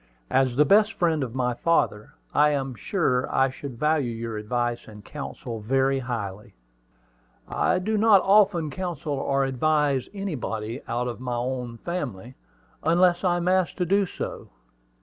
"As 0.31 0.55
the 0.55 0.65
best 0.65 0.93
friend 0.93 1.23
of 1.23 1.35
my 1.35 1.53
father, 1.53 2.15
I 2.33 2.49
am 2.49 2.73
sure 2.73 3.31
I 3.31 3.51
should 3.51 3.77
value 3.77 4.09
your 4.11 4.35
advice 4.35 4.87
and 4.87 5.05
counsel 5.05 5.59
very 5.59 5.99
highly." 5.99 6.55
"I 7.47 7.77
do 7.77 7.99
not 7.99 8.23
often 8.23 8.71
counsel 8.71 9.13
or 9.13 9.45
advise 9.45 10.09
anybody 10.11 10.81
out 10.87 11.07
of 11.07 11.19
my 11.19 11.35
own 11.35 11.77
family, 11.77 12.33
unless 12.81 13.23
I 13.23 13.37
am 13.37 13.47
asked 13.47 13.77
to 13.77 13.85
do 13.85 14.07
so. 14.07 14.49